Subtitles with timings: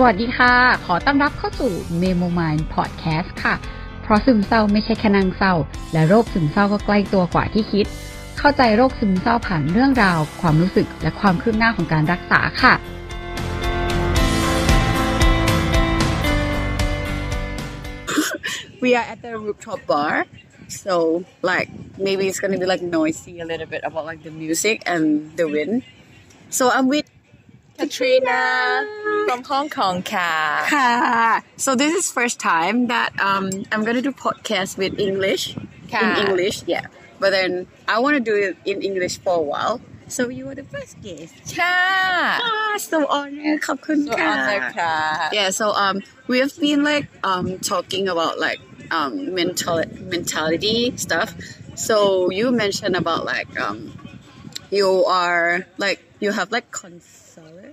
[0.00, 0.54] สวัสดีค่ะ
[0.86, 3.54] ขอต้อนรับเข้าสู่ Memo Mind Podcast ค่ะ
[4.02, 5.54] เพราะซึมเศร้าไม่ใช่แค่นางเศร้า
[5.92, 7.86] และโรคซึมเศร้าก็ใกล้ตัวกว่าที่คิด
[8.38, 12.74] เข้าใจโรคซึมเศร้าผ่านเรื่องราว ความรู้สึกและความคืบหน้าของการรักษาค่ะ
[18.82, 20.14] we are at the rooftop bar
[20.84, 20.94] so
[21.50, 21.68] like
[22.06, 25.04] maybe it's gonna be like noisy a little bit about like the music and
[25.38, 25.74] the wind
[26.58, 27.08] so i'm with
[27.78, 28.82] Katrina
[29.28, 31.40] from Hong Kong ka.
[31.56, 36.64] So this is first time that um, I'm gonna do podcast with English in English,
[36.66, 36.86] yeah.
[37.20, 39.80] But then I want to do it in English for a while.
[40.08, 41.34] So you are the first guest.
[41.54, 41.62] Ka.
[42.42, 43.62] Ah, so honored.
[43.62, 45.30] So.
[45.32, 45.50] Yeah.
[45.50, 48.58] So um, we have been like um talking about like
[48.90, 51.30] um mental mentality stuff.
[51.76, 53.92] So you mentioned about like um,
[54.70, 57.67] you are like you have like consult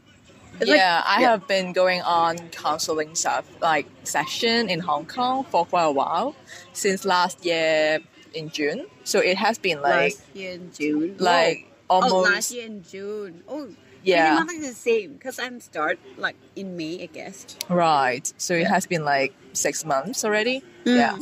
[0.59, 5.43] it's like- yeah I have been going on counseling stuff like session in Hong Kong
[5.45, 6.35] for quite a while
[6.73, 7.99] since last year
[8.33, 8.85] in June.
[9.03, 11.15] So it has been like last year in June?
[11.19, 13.43] Like oh, almost last year in June.
[13.47, 13.67] Oh
[14.03, 14.35] Yeah.
[14.35, 17.45] not like the same because I'm start like in May I guess.
[17.69, 18.31] Right.
[18.37, 20.63] So it has been like six months already?
[20.85, 20.97] Mm.
[20.97, 21.17] yeah.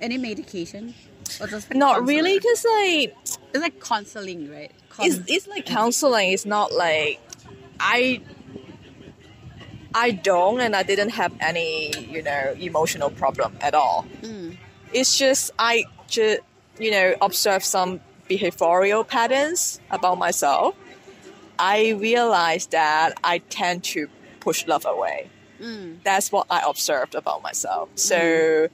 [0.00, 0.94] Any medication?
[1.40, 4.72] Or just like not really because like it's like counseling right?
[4.98, 7.20] it's, it's like counseling it's not like
[7.80, 8.20] i
[9.94, 14.56] i don't and i didn't have any you know emotional problem at all Mm.
[14.92, 16.40] it's just i just
[16.78, 20.74] you know observe some behavioral patterns about myself
[21.58, 24.08] i realized that i tend to
[24.40, 25.28] push love away
[25.60, 26.02] Mm.
[26.04, 28.68] that's what i observed about myself so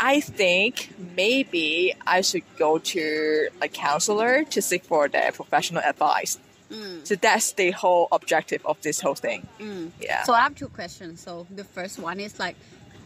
[0.00, 6.38] I think maybe I should go to a counselor to seek for their professional advice.
[6.70, 7.06] Mm.
[7.06, 9.46] So that's the whole objective of this whole thing.
[9.58, 9.90] Mm.
[10.00, 10.22] Yeah.
[10.24, 11.20] So I have two questions.
[11.20, 12.56] So the first one is like,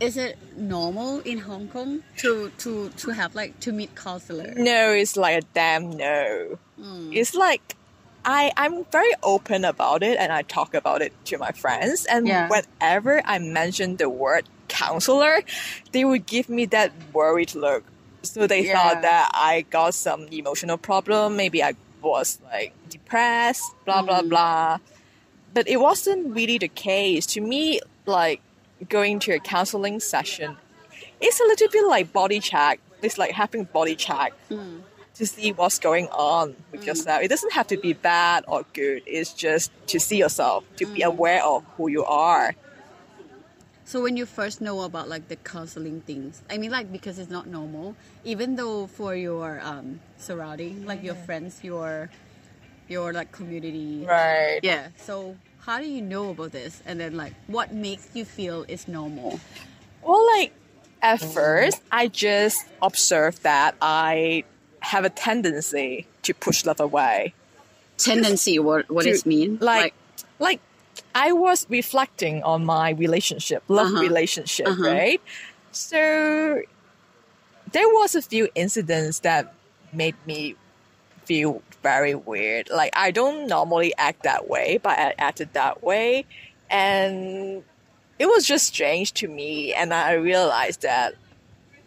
[0.00, 4.52] is it normal in Hong Kong to to to have like to meet counselor?
[4.56, 6.58] no, it's like a damn no.
[6.80, 7.14] Mm.
[7.14, 7.76] It's like
[8.24, 12.26] I I'm very open about it and I talk about it to my friends and
[12.26, 12.48] Yeah.
[12.48, 15.42] whenever I mention the word counselor,
[15.92, 17.84] they would give me that worried look.
[18.22, 18.74] So they Yeah.
[18.74, 24.28] thought that I got some emotional problem, maybe I was like depressed, blah blah Mm.
[24.28, 24.78] blah.
[25.54, 27.26] But it wasn't really the case.
[27.26, 28.40] To me, like
[28.88, 30.56] going to a counseling session,
[31.20, 32.80] it's a little bit like body check.
[33.02, 34.82] It's like having body check Mm.
[35.14, 37.22] to see what's going on with yourself.
[37.22, 39.02] It doesn't have to be bad or good.
[39.06, 42.54] It's just to see yourself, to be aware of who you are.
[43.92, 47.28] So when you first know about like the counseling things, I mean like because it's
[47.30, 47.94] not normal,
[48.24, 52.08] even though for your um surrounding, like your friends, your
[52.88, 54.06] your like community.
[54.08, 54.60] Right.
[54.62, 54.88] Yeah.
[54.96, 55.36] So
[55.66, 56.82] how do you know about this?
[56.86, 59.38] And then like what makes you feel is normal?
[60.00, 60.52] Well, like
[61.02, 64.44] at first, I just observed that I
[64.80, 67.34] have a tendency to push love away.
[67.98, 69.58] Tendency, what what To- does mean?
[69.60, 69.92] Like,
[70.38, 70.62] like,
[71.14, 74.00] I was reflecting on my relationship, love Uh-huh.
[74.00, 74.82] relationship, Uh-huh.
[74.82, 75.20] right?
[75.72, 76.62] So
[77.72, 79.52] there was a few incidents that
[79.92, 80.56] made me
[81.24, 82.68] feel very weird.
[82.70, 86.24] Like I don't normally act that way, but I acted that way,
[86.70, 87.62] and
[88.18, 89.72] it was just strange to me.
[89.74, 91.14] And I realized that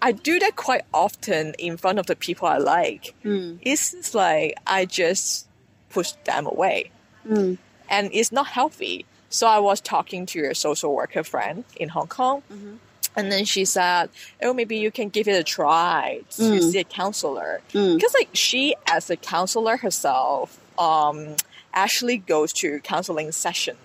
[0.01, 3.13] I do that quite often in front of the people I like.
[3.23, 3.59] Mm.
[3.61, 5.47] It's just like I just
[5.89, 6.91] push them away
[7.27, 7.57] Mm.
[7.89, 9.05] and it's not healthy.
[9.29, 12.77] So I was talking to a social worker friend in Hong Kong, Mhm.
[13.15, 14.09] and then she said,
[14.41, 16.71] "Oh, maybe you can give it a try to Mm.
[16.71, 17.95] see a counselor." Mm.
[17.95, 21.35] Because like she, as a counselor herself, um,
[21.73, 23.77] actually goes to counseling session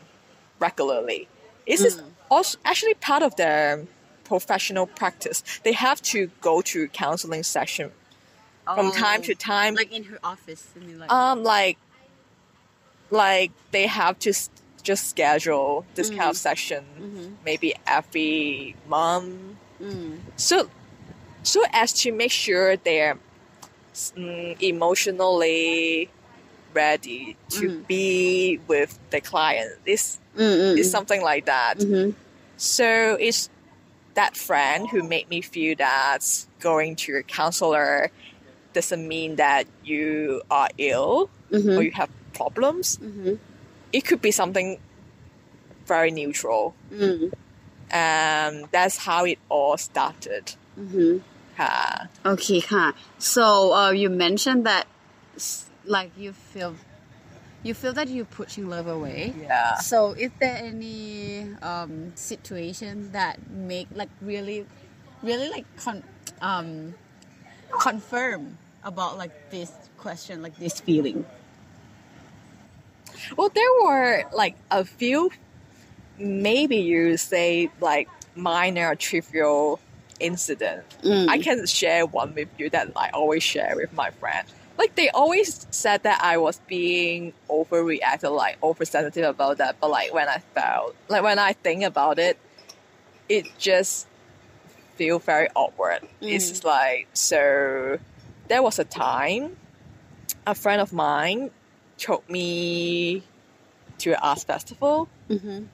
[0.58, 1.28] regularly.
[1.66, 2.00] This is
[2.30, 3.86] also actually part of their
[4.24, 5.42] professional practice.
[5.64, 7.90] They have to go to counseling session
[8.64, 9.76] from time to time Oh.
[9.76, 10.64] like in her office.
[10.76, 11.78] Like, um, like,
[13.10, 14.32] like they have to
[14.82, 17.36] just schedule this kind of session Mhm.
[17.44, 20.18] maybe every month, mm.
[20.36, 20.68] so
[21.42, 23.18] so as to make sure they're
[24.16, 26.08] mm, emotionally
[26.74, 27.86] ready to Mhm.
[27.86, 29.70] be with the client.
[29.84, 31.78] This Mm, mm, is something like that.
[31.78, 32.14] Mhm.
[32.56, 33.48] So it's
[34.14, 36.22] that friend who made me feel that
[36.60, 38.10] going to a counselor
[38.72, 41.76] doesn't mean that you are ill Mhm.
[41.76, 42.98] or you have problems
[43.92, 44.78] it could be something
[45.86, 46.74] very neutral.
[46.92, 47.32] Mm.
[47.92, 50.54] Um, that's how it all started.
[50.78, 51.18] Mm-hmm.
[51.58, 52.92] Uh, okay, huh.
[53.18, 54.86] So uh, you mentioned that,
[55.84, 56.76] like, you feel
[57.62, 59.34] you feel that you're pushing love away.
[59.38, 59.74] Yeah.
[59.76, 64.64] So is there any um, situation that make like really,
[65.22, 66.04] really like con-
[66.40, 66.94] um,
[67.68, 71.26] confirm about like this question, like this feeling?
[73.36, 75.30] Well, there were like a few,
[76.18, 79.80] maybe you say like minor trivial
[80.18, 80.84] incident.
[81.02, 81.28] Mm.
[81.28, 84.46] I can share one with you that I always share with my friend.
[84.78, 89.76] Like they always said that I was being overreacted, like oversensitive about that.
[89.80, 92.38] But like when I felt, like when I think about it,
[93.28, 94.06] it just
[94.96, 96.00] feel very awkward.
[96.20, 97.98] It's like so.
[98.48, 99.56] There was a time,
[100.46, 101.50] a friend of mine
[102.00, 103.22] took me
[104.00, 105.64] to an arts festival Mm-hmm.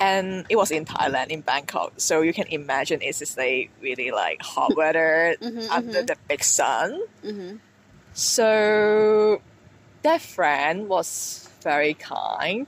[0.00, 1.92] and it was in Thailand in Bangkok.
[2.00, 6.42] So you can imagine it's just like really like hot weather Mhm, under the big
[6.42, 6.98] sun.
[7.22, 7.56] Mm-hmm.
[8.14, 9.40] So
[10.02, 12.66] that friend was very kind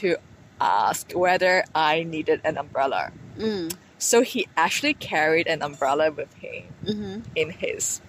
[0.00, 0.16] to
[0.60, 3.12] ask whether I needed an umbrella.
[3.38, 3.72] Mm.
[3.98, 7.20] So he actually carried an umbrella with him Mm-hmm.
[7.36, 8.00] in his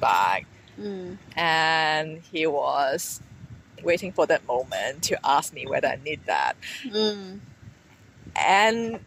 [0.00, 0.46] bag
[0.80, 1.18] Mm.
[1.36, 3.20] and he was
[3.84, 6.54] waiting for that moment to ask me whether I need that.
[6.86, 7.40] Mm.
[8.36, 9.00] and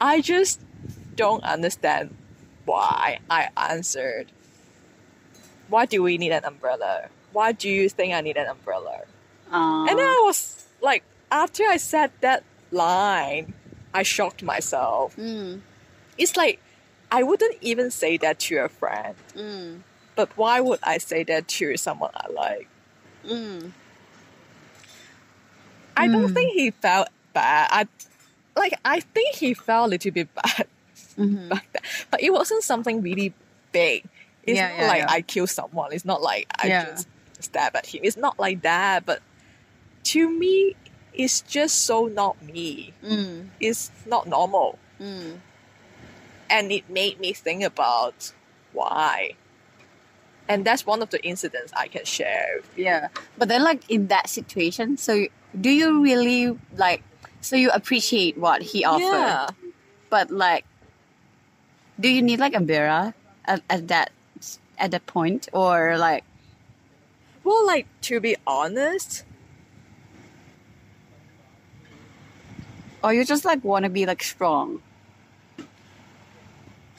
[0.00, 0.60] I just
[1.16, 2.14] don't understand
[2.64, 4.32] why I answered.
[5.68, 7.08] Why do we need an umbrella?
[7.32, 9.02] Why do you think I need an umbrella?
[9.50, 13.54] Uh, And I was like, after I said that line,
[13.94, 15.16] I shocked myself.
[15.16, 15.60] mm.
[16.18, 16.60] It's like
[17.10, 19.80] I wouldn't even say that to a friend, Mm.
[20.16, 22.68] but why would I say that to someone I like?
[23.26, 23.72] Mm.
[25.96, 26.34] I don't Hmm.
[26.34, 27.68] think he felt bad.
[27.70, 27.86] I
[28.56, 30.66] like I think he felt a little bit bad
[31.18, 31.48] Mm-hmm.
[31.48, 31.64] that.
[32.10, 33.32] But it wasn't something really
[33.72, 34.04] big.
[34.42, 35.06] It's Yeah, not yeah, like yeah.
[35.10, 35.92] I killed someone.
[35.92, 37.06] It's not like I just
[37.40, 38.00] stab at him.
[38.04, 39.06] It's not like that.
[39.06, 39.22] But
[40.04, 40.74] to me,
[41.12, 42.92] it's just so not me.
[43.04, 43.48] Mm.
[43.60, 44.78] It's not normal.
[45.00, 45.38] Mm.
[46.50, 48.32] And it made me think about
[48.72, 49.34] why.
[50.48, 52.60] And that's one of the incidents I can share.
[52.76, 53.08] Yeah.
[53.38, 55.26] But then, like, in that situation, so
[55.58, 57.02] do you really, like,
[57.40, 59.00] so you appreciate what he offered?
[59.00, 59.48] Yeah.
[60.10, 60.66] But, like,
[61.98, 63.14] do you need, like, a umbrella
[63.44, 64.10] at, at that
[64.78, 66.24] at that point or like
[67.42, 69.24] Well, like to be honest,
[73.02, 74.80] or you just like want to be like strong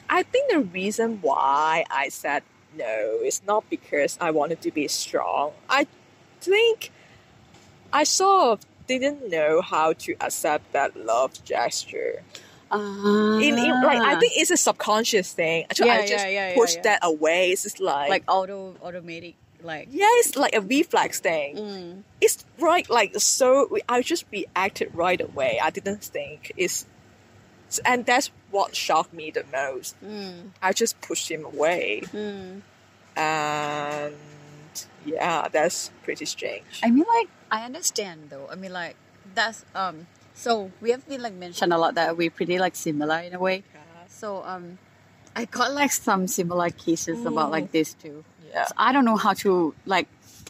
[0.08, 2.44] I think the reason why I said
[2.76, 5.52] no it's not because I wanted to be strong.
[5.68, 5.86] I
[6.40, 6.90] think
[7.92, 12.22] I sort of didn't know how to accept that love gesture.
[12.70, 12.76] uh,
[13.40, 15.66] In, in like I think it's a subconscious thing.
[15.74, 16.82] So Yeah, I just yeah, yeah, yeah.
[16.82, 17.50] that away.
[17.50, 21.56] It's just like, like auto automatic like yeah, it's like a reflex thing.
[21.56, 23.68] mm, It's right like so.
[23.88, 25.58] I just reacted right away.
[25.62, 26.86] I didn't think it's,
[27.84, 29.96] and that's what shocked me the most.
[30.02, 32.02] mm, I just pushed him away.
[32.12, 32.62] mm.
[33.16, 34.14] and
[35.04, 36.80] yeah, that's pretty strange.
[36.82, 38.48] I mean, like, I understand though.
[38.50, 38.96] I mean, like,
[39.34, 40.06] that's um.
[40.34, 43.38] So we have been like mentioned a lot that we're pretty like similar in a
[43.38, 43.62] way.
[44.08, 44.78] So um,
[45.34, 48.24] I got like some similar cases about like this too.
[48.52, 50.08] Yeah, So I don't know how to like.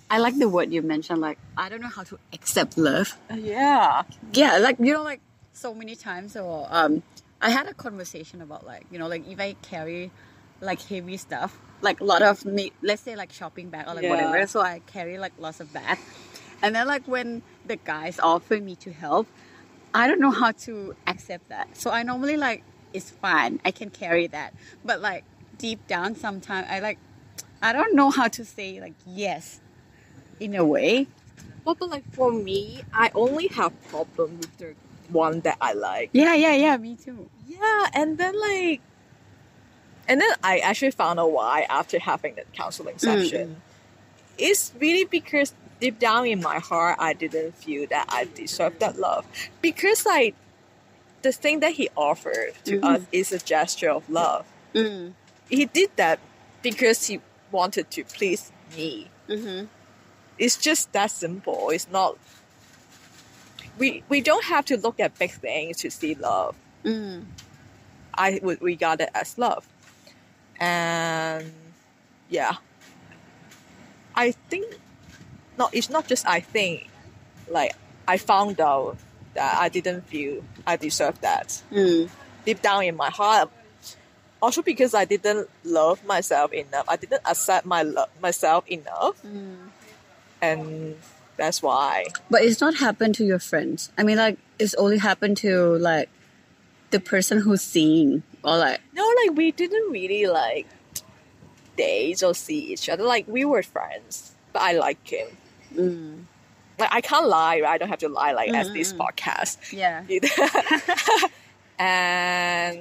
[0.08, 1.20] I like the word you mentioned.
[1.20, 3.19] Like, I don't know how to accept love.
[3.34, 4.02] yeah,
[4.32, 5.20] Yeah, like you know, like
[5.56, 6.36] so many times.
[6.36, 7.03] Or um,
[7.41, 10.10] I had a conversation about like you know, like if I carry
[10.60, 12.44] like heavy stuff, like a lot of
[12.82, 14.10] let's say like shopping bag or like Yeah.
[14.10, 14.46] whatever.
[14.46, 16.01] So I carry like lots of bags,
[16.63, 19.27] and then like when the guys offer me to help,
[19.94, 21.77] I don't know how to accept that.
[21.77, 25.25] So I normally like it's fine, I can carry that, but like
[25.58, 26.98] deep down, sometimes I like
[27.63, 29.60] I don't know how to say like yes,
[30.41, 31.08] in a way.
[31.65, 34.75] well, but like for me, I only have problem with the
[35.10, 36.10] one that I like.
[36.13, 36.77] Yeah, yeah, yeah.
[36.77, 37.29] Me too.
[37.48, 38.81] Yeah, and then like,
[40.08, 43.63] and then I actually found out why after having that counseling session.
[44.39, 48.98] It's really because deep down in my heart, I didn't feel that I deserved that
[48.98, 49.25] love
[49.63, 50.34] because like
[51.22, 52.84] the thing that he offered to Mhm.
[52.84, 54.44] us is a gesture of love.
[54.75, 55.15] Mm.
[55.48, 56.19] he did that
[56.63, 57.20] because he
[57.51, 59.08] wanted to please me.
[59.29, 59.67] Mm-hmm.
[60.39, 61.70] It's just that simple.
[61.70, 62.19] It's not.
[63.78, 66.54] We we don't have to look at big things to see love.
[66.84, 67.24] Mm.
[68.14, 69.66] I would regard it as love,
[70.58, 71.52] and
[72.28, 72.56] yeah,
[74.14, 74.74] I think.
[75.58, 76.88] No, it's not just I think.
[77.50, 77.72] Like
[78.08, 78.96] I found out
[79.34, 82.08] that I didn't feel I deserved that Mm.
[82.44, 83.50] deep down in my heart.
[84.42, 86.84] Also because I didn't love myself enough.
[86.88, 89.16] I didn't accept my lo- myself enough.
[89.22, 89.68] Mm.
[90.42, 90.96] And
[91.36, 92.06] That's why.
[92.31, 93.90] But it's not happened to your friends.
[93.98, 96.08] I mean, like it's only happened to like
[96.90, 100.66] the person who's seeing or like No, like we didn't really like
[101.76, 103.05] date or see each other.
[103.05, 105.28] Like we were friends, but I like him.
[105.74, 106.19] mm,
[106.78, 107.72] Like I can't lie, right?
[107.72, 109.58] I don't have to lie like as Mm, this podcast.
[109.72, 110.02] yeah.
[111.78, 112.81] and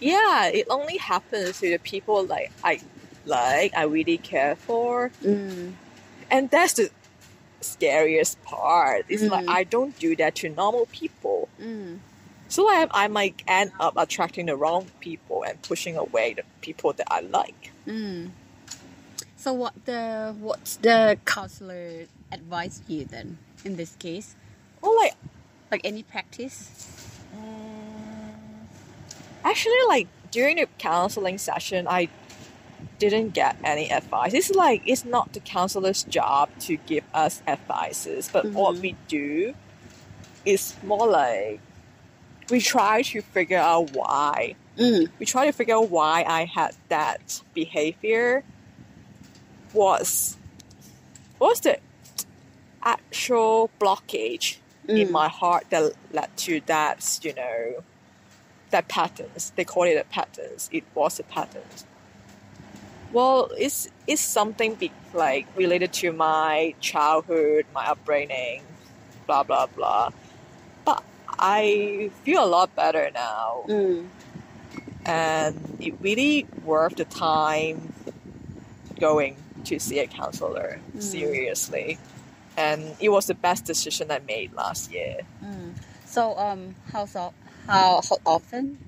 [0.00, 2.80] yeah, it only happens to the people like I
[3.24, 5.10] like, I really care for.
[5.24, 5.72] Mm,
[6.32, 6.90] And that's the
[7.60, 9.04] scariest part.
[9.08, 9.50] It's like Mm.
[9.50, 11.48] I don't do that to normal people.
[11.60, 11.98] mm,
[12.48, 16.92] So I, I might end up attracting the wrong people and pushing away the people
[16.94, 17.70] that I like.
[17.86, 18.30] mm.
[19.36, 24.34] So what the what's the counselor advised you then in this case?
[24.80, 25.14] Well, like
[25.70, 26.70] Like any practice?
[27.34, 28.66] Mm,
[29.44, 32.08] Actually, like during the counseling session, I
[32.98, 34.34] didn't get any advice.
[34.34, 38.80] It's like it's not the counselor's job to give us advices, but what Mhm.
[38.80, 39.54] we do
[40.44, 41.60] is more like
[42.50, 44.54] we try to figure out why.
[44.76, 48.42] Mm, We try to figure out why I had that behavior.
[49.72, 50.36] Was
[51.38, 51.78] what's the
[52.82, 54.58] actual blockage
[54.88, 55.10] in Mm.
[55.10, 57.82] my heart that led to that, you know,
[58.70, 59.52] that patterns.
[59.56, 60.68] They call it a patterns.
[60.72, 61.86] It was a patterns.
[63.12, 68.62] Well, it's it's something be, like related to my childhood, my upbringing,
[69.26, 70.10] blah blah blah.
[70.84, 71.02] But
[71.38, 74.08] I feel a lot better now, mm,
[75.04, 77.92] and it really worth the time
[78.98, 81.02] going to see a counselor Mm.
[81.02, 81.98] seriously.
[82.56, 85.20] And it was the best decision I made last year.
[85.44, 85.72] mm.
[86.04, 87.32] So um, how so
[87.66, 88.78] how, how often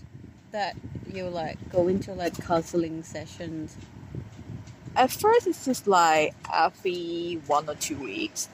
[0.52, 0.76] that
[1.12, 3.76] you like go into like counseling sessions?
[4.96, 8.48] At first, it's just like every one or two weeks.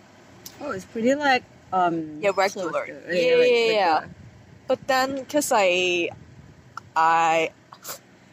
[0.61, 2.87] Oh, it's pretty like um Yeah, regular.
[2.87, 3.95] to- Yeah, like, yeah, yeah.
[3.95, 4.15] regular.
[4.67, 6.11] But then, because I,
[6.95, 7.51] I,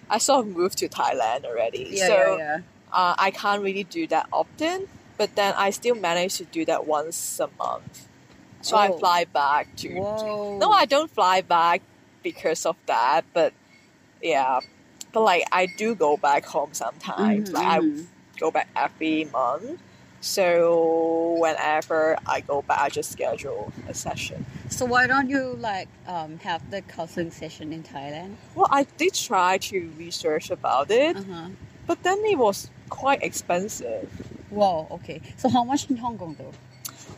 [0.10, 2.58] I sort of moved to Thailand already, Yeah, so yeah,
[2.94, 4.88] Uh, I can't really do that often.
[5.18, 8.08] But then I still manage to do that once a month.
[8.62, 8.98] So I Oh.
[9.00, 9.90] fly back to.
[9.98, 10.58] Whoa.
[10.60, 11.82] No, I don't fly back
[12.22, 13.26] because of that.
[13.34, 13.54] But
[14.22, 14.60] yeah,
[15.18, 17.50] but like I do go back home sometimes.
[17.50, 18.06] Mhm, Like I mhm.
[18.40, 19.80] go back every month.
[20.22, 24.46] So whenever I go back, I just schedule a session.
[24.70, 28.36] So why don't you like um have the counseling session in Thailand?
[28.56, 31.48] Well, I did try to research about it, Uh huh.
[31.88, 34.10] but then it was quite expensive.
[34.52, 34.88] Wow.
[34.92, 35.22] Okay.
[35.38, 36.54] So how much in Hong Kong though?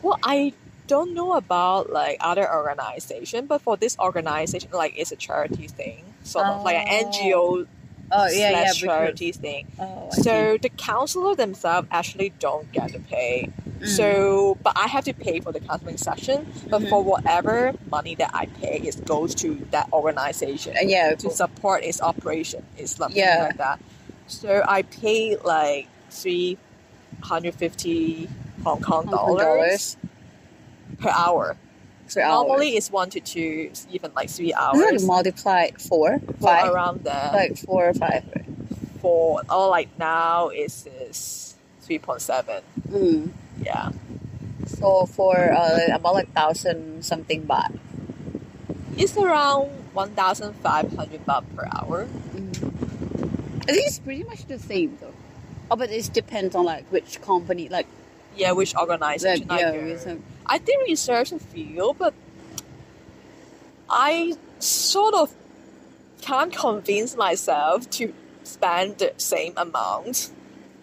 [0.02, 0.52] Well, I
[0.86, 6.02] don't know about like other organization, but for this organization, like it's a charity thing,
[6.22, 7.04] sort of like an Oh.
[7.04, 7.66] NGO
[8.12, 8.72] Oh yeah, yeah.
[8.72, 9.66] charity thing.
[9.78, 13.50] Oh, So the counselor themselves actually don't get to pay.
[13.78, 13.86] Mm.
[13.86, 16.52] So, but I have to pay for the counseling session.
[16.68, 16.88] But Mhm.
[16.90, 21.14] for whatever money that I pay, it goes to that organization Uh, yeah.
[21.14, 22.64] to support its operation.
[22.76, 23.44] It's something Yeah.
[23.48, 23.80] like that.
[24.26, 26.58] So I pay like three
[27.22, 28.28] hundred fifty
[28.64, 29.96] Hong Kong Hong Kong dollars, dollars
[30.98, 31.56] per hour.
[32.14, 32.76] For Normally hours.
[32.76, 35.02] it's one to two, even like three hours.
[35.02, 37.30] it multiply four, five, around there.
[37.32, 38.24] like four or five?
[39.00, 42.62] for or like now it's is three point seven.
[42.88, 43.30] Mm.
[43.62, 43.90] Yeah.
[44.66, 47.78] So for uh, about like thousand something baht.
[48.96, 52.06] It's around one thousand five hundred baht per hour.
[52.34, 55.14] I think it's pretty much the same though.
[55.70, 57.86] Oh, but it depends on like which company, like,
[58.36, 58.56] Yeah, mm.
[58.56, 60.14] which organization like I yeah,
[60.46, 62.14] I did research a few, but
[63.88, 65.32] I sort of
[66.20, 68.12] can't convince myself to
[68.44, 70.30] spend the same amount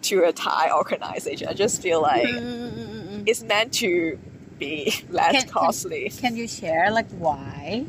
[0.02, 1.48] to a Thai organization.
[1.48, 3.24] I just feel like Mm-mm-mm-mm.
[3.26, 4.18] it's meant to
[4.58, 6.10] be less Can- can- costly.
[6.10, 7.86] Can you share like why?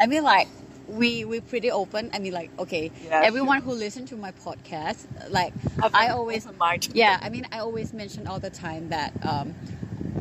[0.00, 0.48] I mean, like
[0.88, 2.10] we we pretty open.
[2.14, 5.52] I mean, like okay, Yeah, everyone who listen to my podcast, like
[5.94, 6.46] I always-
[6.94, 9.54] yeah, I mean, I always mention all the time that um,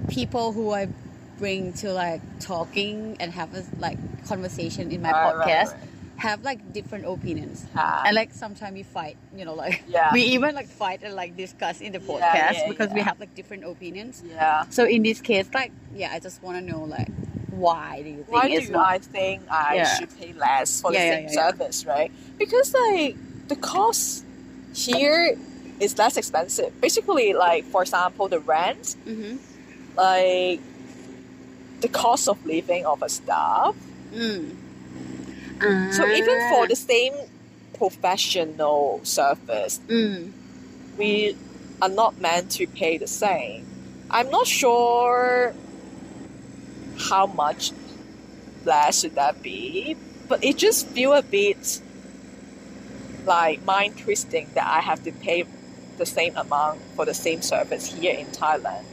[0.09, 0.87] people who I
[1.37, 5.83] bring to like talking and have a like conversation in my Right, right, podcast right.
[6.17, 7.65] have like different opinions.
[7.75, 10.13] Ah, And like sometimes we fight, you know, like Yeah.
[10.13, 13.35] we even like fight and like discuss in the podcast yeah, because we have like
[13.35, 14.23] different opinions.
[14.25, 14.63] yeah.
[14.69, 17.09] So in this case, like yeah, I just want to know like
[17.59, 18.87] why do you think Why it's do not?
[18.87, 19.95] I think I Yeah.
[19.97, 22.11] should pay less for Yeah, the same service, right?
[22.37, 23.15] Because like
[23.47, 24.23] the cost
[24.73, 25.37] here
[25.79, 26.71] is less expensive.
[26.81, 29.37] Basically, like for example, the rent, Mm-hmm.
[29.95, 30.59] like
[31.81, 33.75] the cost of living of a staff.
[34.13, 34.55] Mm.
[35.93, 36.67] So even for Ah.
[36.67, 37.13] the same
[37.73, 40.31] professional service, mm.
[40.97, 41.35] we
[41.81, 43.65] are not meant to pay the same.
[44.11, 45.53] I'm not sure
[46.97, 47.71] how much
[48.63, 49.95] less should that be,
[50.27, 51.81] but it just feel a bit
[53.25, 55.45] like mind twisting that I have to pay
[55.97, 58.83] the same amount for the same service here in Thailand.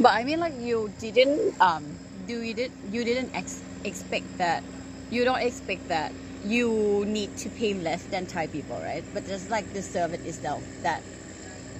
[0.00, 4.64] But I mean, like you didn't um do you did you didn't ex- expect that
[5.10, 6.12] you don't expect that
[6.44, 9.04] you need to pay less than Thai people, right?
[9.14, 11.02] But just like the service itself, that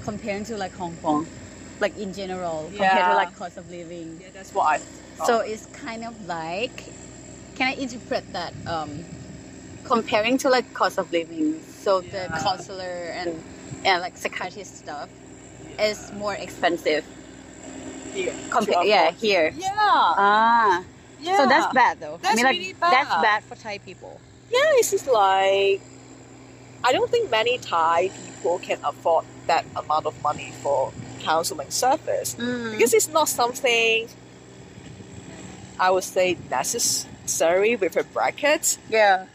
[0.05, 1.27] comparing to like Hong Kong,
[1.83, 3.23] like in general, compared to Yeah.
[3.23, 4.79] like cost of living, Yeah, that's what I.
[4.79, 5.27] thought.
[5.29, 6.77] so it's kind of like
[7.57, 9.05] can I interpret that um
[9.85, 12.39] comparing to like cost of living, so the Yeah.
[12.47, 13.29] counselor and
[13.85, 15.09] and like psychiatrist stuff
[15.79, 17.05] is more expensive.
[18.15, 19.53] Here, Compa- yeah, here.
[19.57, 19.73] Yeah.
[19.77, 20.85] Ah.
[21.21, 21.37] yeah.
[21.39, 22.15] So that's bad though.
[22.15, 23.23] I That's mean, like really that's bad.
[23.29, 24.21] bad for Thai people.
[24.53, 25.81] Yeah, it's just like
[26.85, 32.35] I don't think many Thai people can afford that amount of money for counseling service
[32.39, 32.73] Mm.
[32.73, 34.09] because it's not something
[35.79, 38.79] I would say necessary with a bracket.
[38.89, 39.27] yeah,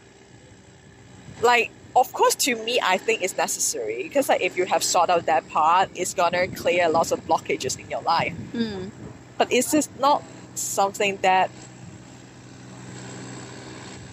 [1.42, 5.10] Like, of course, to me, I think it's necessary because like if you have sorted
[5.16, 8.34] out that part, it's gonna clear lots of blockages in your life.
[8.54, 8.90] mm.
[9.38, 10.22] But it's just not
[10.54, 11.50] something that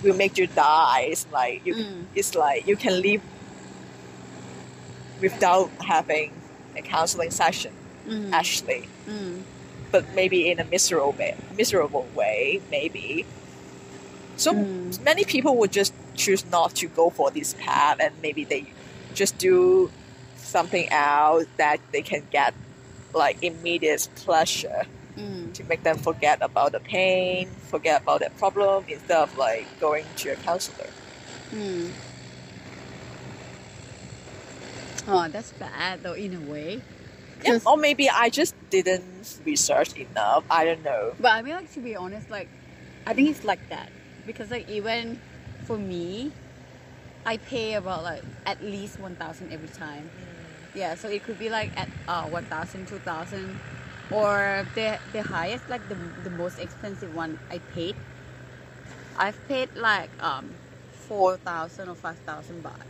[0.04, 1.08] will make you die.
[1.12, 2.06] It's like you Mm.
[2.16, 3.22] it's like you can live
[5.22, 6.32] without having
[6.78, 7.72] a counseling session
[8.08, 8.32] Mm.
[8.34, 9.42] actually Mm.
[9.92, 13.26] but maybe in a miserable way, miserable way maybe
[14.38, 15.02] so Mm.
[15.04, 18.66] many people would just choose not to go for this path and maybe they
[19.14, 19.90] just do
[20.38, 22.54] something else that they can get
[23.14, 24.84] like immediate pleasure
[25.18, 25.54] Mm.
[25.54, 30.06] to make them forget about the pain forget about the problem instead of like going
[30.18, 30.90] to a counselor
[31.54, 31.92] Mm.
[35.08, 36.82] Oh, that's bad though in a way.
[37.44, 40.46] Yeah, or maybe I just didn't research enough.
[40.50, 41.14] I don't know.
[41.20, 42.50] But I mean, like to be honest, like
[43.06, 43.90] I think it's like that
[44.26, 45.20] because like even
[45.66, 46.32] for me,
[47.26, 50.10] I pay about like at least one thousand every time.
[50.74, 53.58] Yeah, so it could be like at uh 1,000, 2,000
[54.12, 57.96] or the the highest like the the most expensive one I paid.
[59.18, 60.56] I've paid like um
[61.08, 62.84] four thousand or five thousand baht.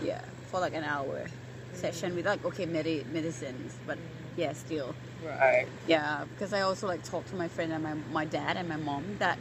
[0.00, 1.24] Yeah, for like an hour
[1.72, 3.98] session with like okay medi- medicines, but
[4.36, 4.94] yeah, still.
[5.24, 5.66] Right.
[5.86, 8.76] Yeah, because I also like talk to my friend and my, my dad and my
[8.76, 9.38] mom that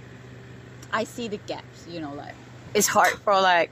[0.92, 2.34] I see the gaps, you know, like
[2.74, 3.72] it's hard for like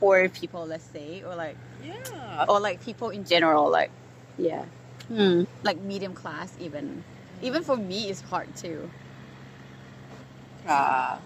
[0.00, 2.46] poor people, let's say, or like Yeah.
[2.48, 3.90] or like people in general, like
[4.38, 4.64] yeah,
[5.08, 5.44] hmm.
[5.62, 7.04] like medium class even.
[7.42, 8.88] Even for me, it's hard too.
[10.68, 11.18] Ah.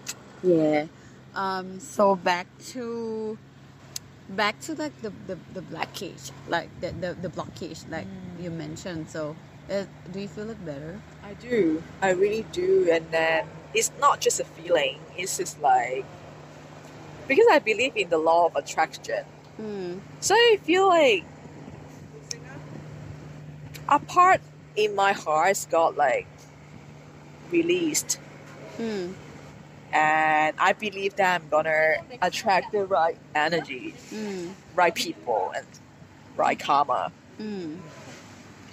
[0.43, 0.85] Yeah.
[1.35, 1.79] Um.
[1.79, 3.37] So back to
[4.29, 8.07] back to like the the, the black cage, like the, the the blockage, like
[8.39, 9.09] you mentioned.
[9.09, 9.35] So,
[9.71, 10.99] uh, do you feel it better?
[11.23, 11.83] I do.
[12.01, 12.89] I really do.
[12.91, 14.99] And then it's not just a feeling.
[15.17, 16.05] It's just like
[17.27, 19.23] because I believe in the law of attraction.
[19.57, 19.99] Hmm.
[20.19, 21.25] So I feel like
[23.89, 24.41] a part
[24.75, 26.27] in my heart's got like
[27.51, 28.19] released.
[28.77, 29.13] Hmm.
[29.93, 34.49] And I believe that I'm gonna attract the right energy, Hmm.
[34.75, 35.65] right people, and
[36.35, 37.11] right karma.
[37.39, 37.77] Mm.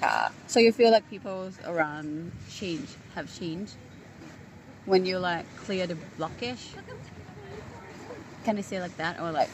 [0.03, 0.29] Yeah.
[0.49, 3.75] So you feel like people around change have changed
[4.85, 6.75] when you like clear the blockage?
[8.45, 9.49] Can I say like that or like?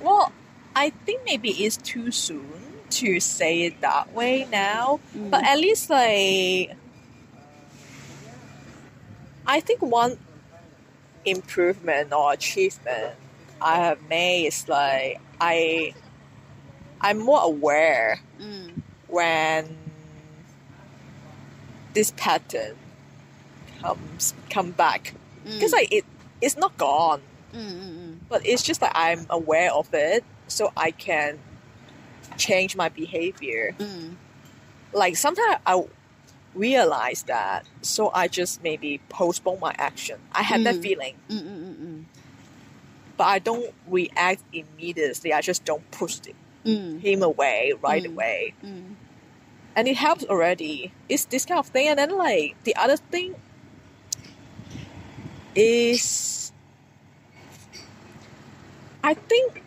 [0.00, 0.30] Well,
[0.76, 5.30] I think maybe it's too soon to say it that way now, Mm.
[5.30, 6.76] but at least like
[9.46, 10.18] I think one
[11.26, 13.14] improvement or achievement
[13.60, 15.94] I have made is like I
[17.00, 18.80] I'm more aware Mm.
[19.08, 19.76] when
[21.94, 22.76] this pattern
[23.80, 25.14] comes come back.
[25.44, 26.04] Because like it
[26.40, 27.22] it's not gone.
[27.54, 31.38] Mm, mm, but it's just that I'm aware of it, so I can
[32.36, 33.74] change my behavior.
[33.78, 34.16] mm, mm,
[34.92, 35.82] Like sometimes I
[36.56, 40.18] realize that, so I just maybe postpone my action.
[40.32, 40.82] I have that Mm.
[40.82, 42.04] feeling, mm, mm, mm, mm,
[43.16, 45.32] but I don't react immediately.
[45.32, 48.12] I just don't push it- mm, him away right Mm.
[48.12, 48.94] away, mm,
[49.76, 50.92] and it helps already.
[51.08, 53.34] It's this kind of thing, and then like the other thing
[55.54, 56.52] is,
[59.04, 59.62] I think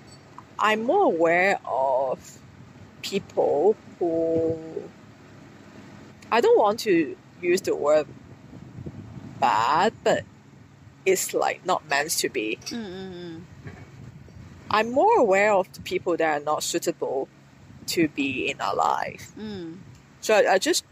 [0.60, 2.20] I'm more aware of
[3.02, 4.58] people who
[6.32, 8.08] I don't want to use the word
[9.40, 10.24] bad, but
[11.06, 12.60] it's like not meant to be.
[12.66, 13.42] mm, mm,
[14.72, 17.28] I'm more aware of the people that are not suitable
[17.88, 19.32] to be in our life.
[19.38, 19.78] mm,
[20.22, 20.86] So I, I just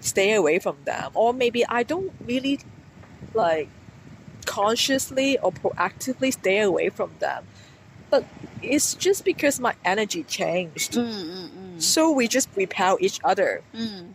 [0.00, 2.60] stay away from them, or maybe I don't really
[3.34, 3.68] like
[4.46, 7.46] consciously or proactively stay away from them.
[8.10, 8.24] But
[8.62, 10.92] it's just because my energy changed.
[10.94, 13.62] Mm, So we just repel each other.
[13.74, 14.14] mm,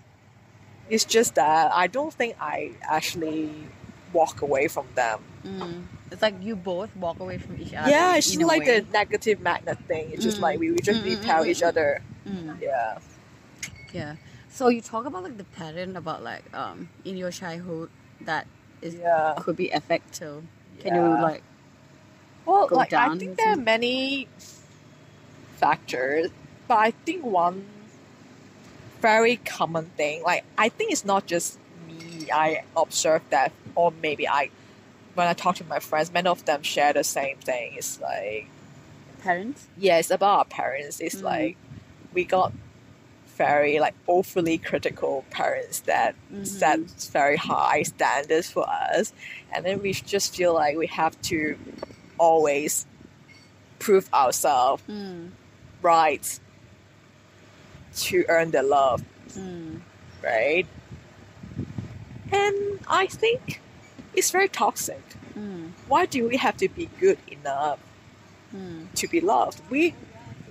[0.89, 3.49] It's just that I don't think I actually
[4.12, 5.19] walk away from them.
[5.45, 5.84] mm.
[6.12, 7.89] It's like you both walk away from each other.
[7.89, 8.79] yeah, it's just like way.
[8.82, 10.12] the negative magnet thing.
[10.12, 10.41] It's just Mm.
[10.41, 11.67] like we, we just Mm, mm, repel mm, each mm.
[11.67, 12.01] other.
[12.27, 12.62] Mm.
[12.62, 12.97] Yeah.
[13.93, 14.15] Yeah.
[14.49, 17.89] So you talk about like the pattern about like um in your childhood
[18.21, 18.45] that
[18.82, 19.34] is Yeah.
[19.38, 20.45] could be affected.
[20.82, 21.41] Can you like
[22.45, 24.27] Well, like I think there are many
[25.56, 26.29] factors,
[26.67, 27.65] but I think one
[29.01, 32.32] very common thing, like I think it's not just me.
[32.32, 34.49] I observe that, or maybe I,
[35.15, 37.73] when I talk to my friends, many of them share the same thing.
[37.75, 38.47] It's like,
[39.21, 39.67] parents?
[39.77, 40.99] yeah, it's about our parents.
[40.99, 41.23] It's Mm.
[41.23, 41.58] like
[42.13, 42.53] we got
[43.38, 46.45] very like awfully critical parents that Mhm.
[46.47, 46.79] set
[47.12, 49.12] very high standards for us,
[49.51, 51.58] and then we just feel like we have to
[52.17, 52.86] always
[53.80, 55.32] prove ourselves Mm.
[55.82, 56.39] right
[57.95, 59.82] to earn the love, Mm.
[60.23, 60.65] right?
[62.32, 63.62] And I think
[64.15, 65.02] it's very toxic.
[65.38, 65.71] Mm.
[65.88, 67.80] Why do we have to be good enough
[68.56, 68.88] Mm.
[68.95, 69.62] to be loved?
[69.69, 69.93] We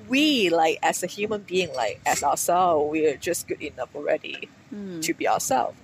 [0.09, 4.48] we like as a human being, like as ourselves, we are just good enough already
[4.75, 5.01] Mm.
[5.03, 5.79] to be ourselves.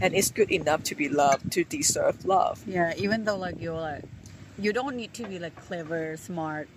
[0.00, 2.64] And it's good enough to be loved, to deserve love.
[2.66, 4.04] Yeah, even though like you're like
[4.58, 6.68] you don't need to be like clever, smart,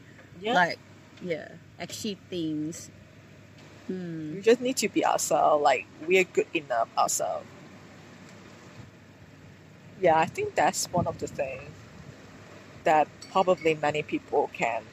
[0.42, 0.54] Yeah.
[0.54, 0.80] like
[1.22, 2.90] yeah, achieve things.
[3.88, 4.36] Hmm.
[4.36, 7.46] we just need to be ourselves, like we are good enough ourselves.
[10.02, 11.63] Yeah, I think that's one of the things
[12.84, 14.84] that probably many people can.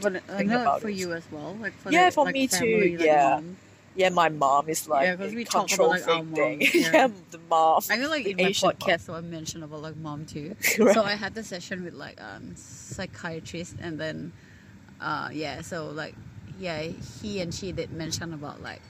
[0.00, 0.96] But I Think know about for it.
[0.96, 3.30] you as well, like for Yeah, the, for like, me too, like, yeah.
[3.36, 3.56] mom.
[3.96, 6.92] Yeah, my mom is like Yeah, 'cause a we talk about, like, our moms, yeah.
[6.92, 7.80] yeah, the mom.
[7.90, 10.54] I feel like in my Asian podcast, so I mentioned about like mom too.
[10.78, 10.94] Right.
[10.94, 14.32] So I had the session with like um psychiatrist, and then
[15.00, 16.14] uh yeah, so like
[16.60, 16.82] yeah,
[17.20, 18.82] he and she did mention about like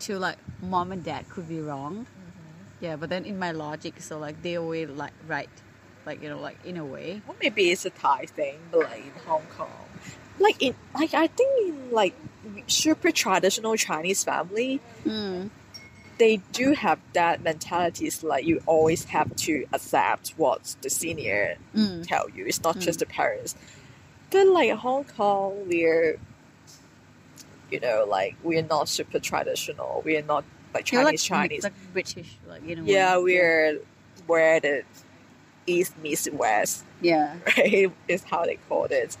[0.00, 2.06] to like mom and dad could be wrong.
[2.06, 2.84] Mm-hmm.
[2.84, 5.48] Yeah, but then in my logic, so like they always like right,
[6.04, 7.22] like you know, like in a way.
[7.26, 9.85] Well, maybe it's a Thai thing, but like in Hong Kong,
[10.38, 12.14] like in like I think in like
[12.66, 15.50] super traditional Chinese family, Mm.
[16.18, 18.06] they do have that mentality.
[18.06, 22.06] It's like you always have to accept what the senior Mm.
[22.06, 22.46] tell you.
[22.46, 22.80] It's not Mm.
[22.82, 23.54] just the parents.
[24.30, 26.18] But like Hong Kong, we're
[27.70, 30.02] you know like we're not super traditional.
[30.04, 30.44] We're not
[30.74, 31.64] like Chinese like, Chinese.
[31.64, 32.82] like British, like you know.
[32.84, 33.78] yeah, we're
[34.26, 34.82] where the
[35.66, 36.84] East meets West.
[37.00, 37.36] yeah.
[37.56, 37.90] right?
[38.08, 39.16] Is how they called it.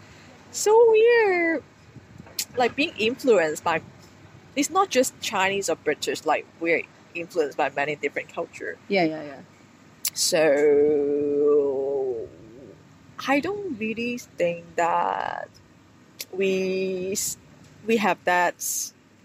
[0.56, 1.62] So we're
[2.56, 3.82] like being influenced by.
[4.56, 6.24] It's not just Chinese or British.
[6.24, 6.82] Like we're
[7.14, 8.78] influenced by many different culture.
[8.88, 9.40] Yeah, yeah, yeah.
[10.14, 10.40] So
[13.28, 15.50] I don't really think that
[16.32, 17.14] we
[17.86, 18.56] we have that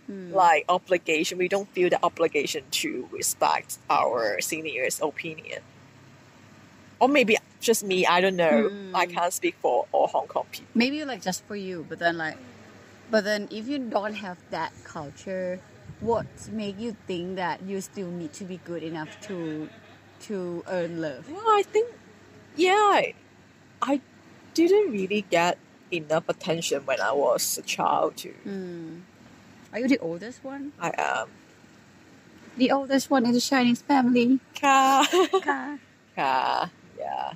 [0.09, 0.33] Mm.
[0.33, 1.37] like obligation.
[1.37, 5.61] We don't feel the obligation to respect our seniors' opinion.
[6.99, 8.05] Or maybe just me.
[8.05, 8.69] I don't know.
[8.69, 8.91] Mm.
[8.93, 10.67] I can't speak for all Hong Kong people.
[10.73, 12.37] maybe like just for you but then like
[13.09, 15.59] but then if you don't have that culture
[15.99, 19.69] what make you think that you still need to be good enough to
[20.27, 21.87] to earn love Well, I think,
[22.55, 23.13] yeah, I,
[23.81, 24.01] I
[24.53, 25.57] didn't really get
[25.91, 28.17] enough attention when I was a child.
[28.17, 28.33] Too.
[28.45, 29.01] mm.
[29.73, 31.27] are you the oldest one I am.
[32.57, 35.05] the oldest one in the chinese family Ka.
[35.43, 35.77] Ka.
[36.15, 36.69] Ka.
[36.99, 37.33] Yeah.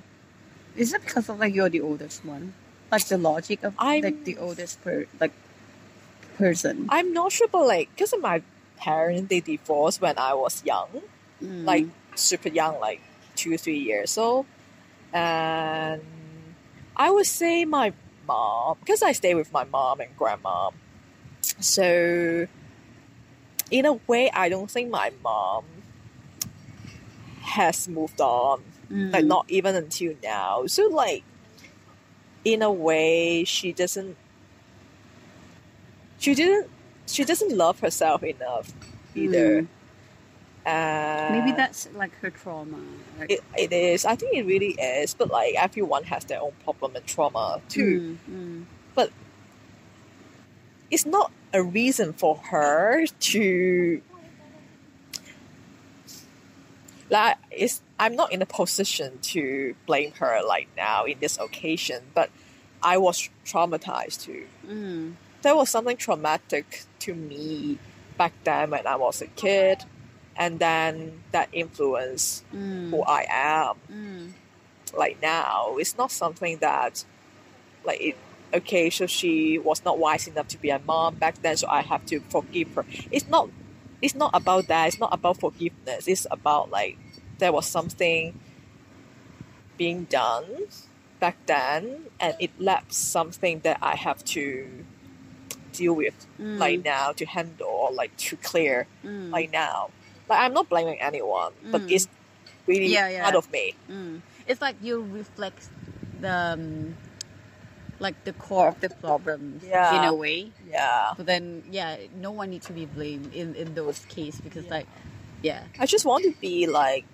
[0.76, 2.52] Is it because of like you're the oldest one
[2.92, 5.32] like the logic of I'm- like the oldest per like
[6.38, 8.42] person I'm not sure, but like, because of my
[8.76, 11.02] parents, they divorced when I was young,
[11.42, 11.64] Mm.
[11.64, 13.00] like super young, like
[13.34, 14.44] two, three years old.
[15.12, 16.02] And
[16.96, 17.92] I would say my
[18.28, 20.70] mom, because I stay with my mom and grandma.
[21.60, 22.46] So,
[23.70, 25.64] in a way, I don't think my mom
[27.42, 29.12] has moved on Mm.
[29.12, 30.66] like not even until now.
[30.66, 31.24] So like
[32.44, 34.16] in a way she doesn't
[36.18, 36.70] she didn't
[37.06, 38.72] she doesn't love herself enough
[39.14, 39.62] either.
[39.62, 39.66] Mm.
[40.64, 42.78] And maybe that's like her trauma
[43.18, 44.04] like, it, it is.
[44.04, 45.14] I think it really is.
[45.14, 48.18] But like everyone has their own problem and trauma too.
[48.30, 48.64] Mm, mm.
[50.90, 54.02] It's not a reason for her to
[57.10, 62.02] like it's I'm not in a position to blame her like now in this occasion,
[62.14, 62.30] but
[62.82, 64.46] I was traumatized too.
[64.66, 65.14] Mm.
[65.42, 67.78] There was something traumatic to me
[68.18, 69.84] back then when I was a kid,
[70.36, 72.90] and then that influenced Mm.
[72.90, 73.76] who I am.
[73.90, 74.32] Mm.
[74.96, 77.04] Like now, it's not something that,
[77.84, 78.16] like it.
[78.54, 81.82] Okay, so she was not wise enough to be a mom back then, so I
[81.82, 82.84] have to forgive her.
[83.10, 83.48] It's not.
[84.02, 84.88] It's not about that.
[84.88, 86.06] It's not about forgiveness.
[86.06, 86.98] It's about like
[87.38, 88.38] there was something
[89.76, 90.44] being done
[91.20, 94.84] back then, and it left something that I have to
[95.72, 96.58] deal with Mm.
[96.58, 99.30] like now to handle or like to clear Mm.
[99.30, 99.90] like now.
[100.28, 101.90] Like I'm not blaming anyone, but Mm.
[101.92, 102.08] it's
[102.66, 103.22] really Yeah, yeah.
[103.22, 103.74] part of me.
[103.90, 104.22] Mm.
[104.46, 105.68] It's like you reflect
[106.20, 106.96] the um,
[107.98, 109.96] like the core of the problem Yeah.
[109.96, 110.52] in a way.
[110.68, 111.14] Yeah.
[111.16, 114.86] But then, yeah, no one needs to be blamed in in those cases because, like,
[115.42, 117.04] yeah, I just want to be like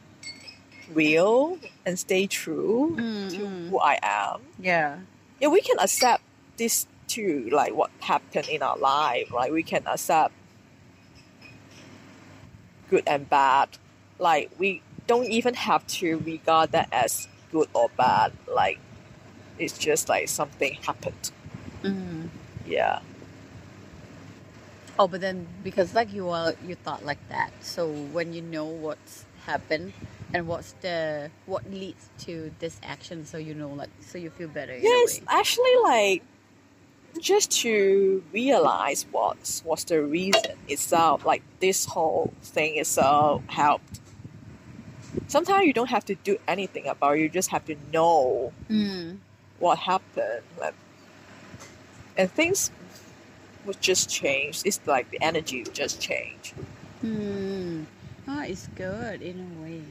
[0.90, 3.68] real and stay true Mm, to mm.
[3.70, 4.40] who I am.
[4.58, 4.98] yeah,
[5.40, 6.22] Yeah, we can accept
[6.56, 9.30] this too, like what happened in our life.
[9.32, 10.34] Like we can accept
[12.90, 13.68] good and bad.
[14.18, 18.32] Like we don't even have to regard that as good or bad.
[18.46, 18.78] Like
[19.58, 21.30] it's just like something happened.
[21.82, 22.28] mm.
[22.66, 23.00] Yeah.
[24.98, 27.50] Oh, but then because like you are, you thought like that.
[27.60, 29.92] So when you know what's happened
[30.34, 34.48] and what's the what leads to this action, so you know, like, so you feel
[34.48, 34.76] better.
[34.76, 36.22] Yes, actually, like
[37.20, 41.24] just to realize what's what's the reason itself.
[41.24, 44.00] Like this whole thing itself helped.
[45.28, 47.20] Sometimes you don't have to do anything about it.
[47.20, 49.18] You just have to know Mm.
[49.62, 50.74] What happened, like,
[52.18, 52.72] and things
[53.64, 54.62] would just change.
[54.64, 56.52] It's like the energy would just change.
[57.02, 57.86] Mm.
[58.26, 59.82] Oh, it's good in a way.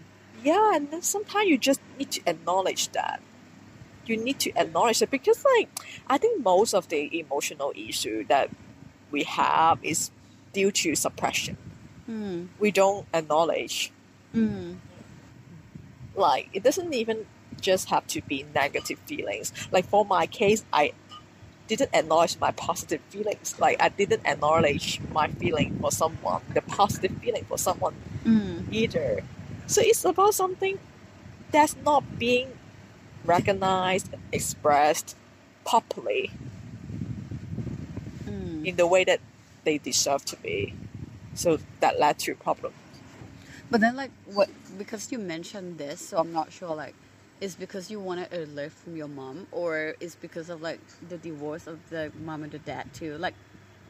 [0.43, 3.21] Yeah, and then sometimes you just need to acknowledge that.
[4.05, 5.69] You need to acknowledge it because, like,
[6.07, 8.49] I think most of the emotional issue that
[9.09, 10.11] we have is
[10.51, 11.55] due to suppression.
[12.09, 12.47] Mm.
[12.59, 13.91] We don't acknowledge.
[14.35, 14.77] Mm.
[16.13, 17.25] Like, it doesn't even
[17.61, 19.53] just have to be negative feelings.
[19.71, 20.93] Like, for my case, I
[21.67, 23.55] didn't acknowledge my positive feelings.
[23.59, 27.95] Like, I didn't acknowledge my feeling for someone, the positive feeling for someone
[28.25, 28.71] Mm.
[28.71, 29.23] either.
[29.67, 30.79] So it's about something
[31.51, 32.49] that's not being
[33.23, 35.15] recognized expressed
[35.65, 36.31] properly
[38.25, 38.65] Mm.
[38.65, 39.21] in the way that
[39.63, 40.73] they deserve to be.
[41.33, 42.73] So that led to problem.
[43.69, 44.49] But then, like, what?
[44.77, 46.75] Because you mentioned this, so I'm not sure.
[46.75, 46.95] Like,
[47.41, 51.17] is because you wanted a lift from your mom, or is because of like the
[51.17, 53.17] divorce of the mom and the dad too?
[53.17, 53.33] Like,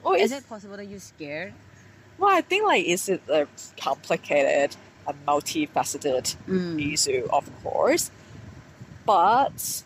[0.03, 1.53] Oh, is it possible that you're scared?
[2.17, 6.93] well, I think like it's a a complicated, a multifaceted Mm.
[6.93, 8.09] issue, of course.
[9.05, 9.83] But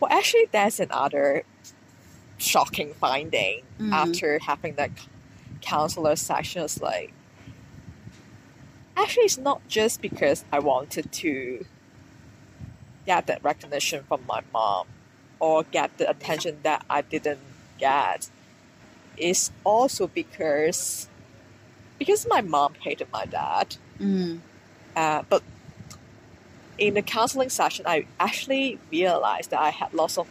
[0.00, 1.42] well, actually, there's another
[2.38, 3.92] shocking finding Mm.
[3.92, 4.90] after having that
[5.60, 6.80] counselor sessions.
[6.80, 7.12] Like,
[9.00, 11.64] actually, it's not just because I wanted to
[13.06, 14.86] get that recognition from my mom
[15.40, 17.40] or get the attention that I didn't
[17.78, 18.28] get.
[19.16, 21.08] It's also because
[21.98, 23.76] because my mom hated my dad.
[24.00, 24.40] Mm.
[24.94, 25.42] Uh, but
[26.76, 30.28] in the counseling session, I actually realized that I had lots of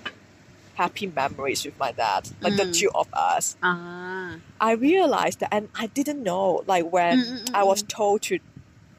[0.76, 2.74] happy memories with my dad, like the Mm.
[2.74, 3.58] two of us.
[3.62, 4.36] Ah.
[4.62, 7.88] I realized that, and I didn't know, like when Mm, mm, mm, I was mm.
[7.88, 8.40] told to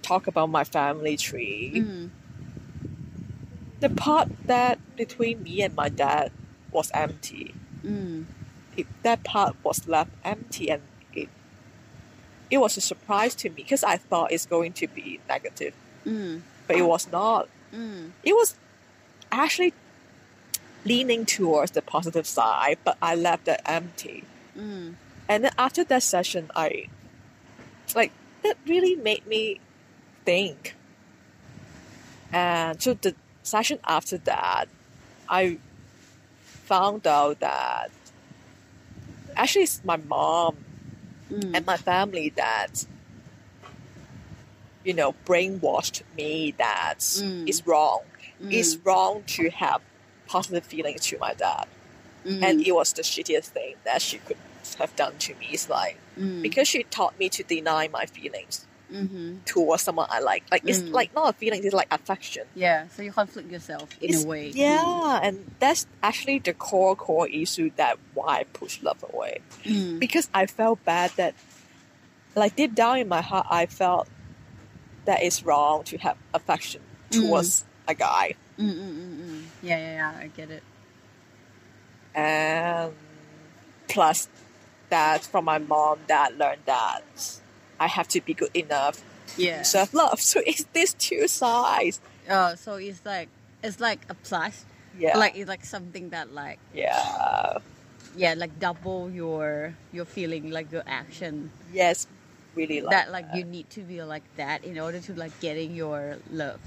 [0.09, 2.11] talk about my family tree, Mm.
[3.81, 6.33] the part that between me and my dad
[6.77, 7.55] was empty.
[7.85, 8.25] Mm.
[8.77, 10.83] It, that part was left empty, and
[11.21, 11.29] it
[12.51, 15.75] it was a surprise to me because I thought it's going to be negative,
[16.07, 16.41] Mm.
[16.67, 17.49] but it was not.
[17.73, 18.13] Mm.
[18.25, 18.55] it was
[19.31, 19.73] actually
[20.85, 24.25] leaning towards the positive side, but I left it empty.
[24.57, 24.95] Mm.
[25.29, 26.89] And then after that session, I
[27.95, 29.61] like that really made me
[30.29, 30.75] think.
[32.33, 34.67] And so the session after that,
[35.29, 35.59] I
[36.71, 37.89] found out that
[39.37, 40.55] actually it's my mom
[41.31, 41.51] Mm.
[41.55, 42.73] and my family that
[44.83, 47.47] you know brainwashed me that Mm.
[47.51, 48.01] it's wrong
[48.41, 48.53] Mm.
[48.59, 49.81] it's wrong to have
[50.27, 51.67] positive feelings to my dad
[52.25, 52.43] Mm.
[52.45, 54.41] and it was the shittiest thing that she could
[54.79, 56.41] have done to me it's like Mm.
[56.47, 58.55] because she taught me to deny my feelings
[58.93, 59.45] Mhm.
[59.45, 60.93] towards someone i like like it's Mm.
[60.93, 62.87] like not a feeling it's like affection Yeah.
[62.95, 64.49] So you conflict yourself in It's- a way.
[64.49, 69.99] yeah and that's actually the core core issue that why i push love away Mm.
[69.99, 71.35] because I felt bad that,
[72.35, 74.09] like deep down in my heart, I felt
[75.05, 79.43] that it's wrong to have affection towards a guy, Mm, mm, mm, mm.
[79.63, 80.13] Yeah, yeah, yeah.
[80.25, 80.63] I get it.
[82.15, 82.93] and
[83.89, 84.29] plus,
[84.91, 87.03] that from my mom that learned that
[87.81, 89.03] I have to be good enough
[89.37, 89.59] Yeah.
[89.59, 90.21] to serve love.
[90.33, 92.01] So it's these two sides.
[92.31, 93.29] Oh, so it's like
[93.63, 94.65] it's like a plus.
[94.99, 95.17] Yeah.
[95.17, 97.59] Like it's like something that like yeah.
[98.17, 101.51] yeah, like double your your feeling, like your action.
[101.73, 102.07] Yes.
[102.55, 105.77] Really like that like you need to be like that in order to like getting
[105.77, 106.59] your love.